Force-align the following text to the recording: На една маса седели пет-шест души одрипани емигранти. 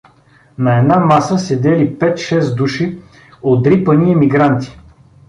На 0.57 0.77
една 0.77 0.95
маса 0.99 1.37
седели 1.39 1.99
пет-шест 1.99 2.55
души 2.55 2.99
одрипани 3.43 4.11
емигранти. 4.11 4.77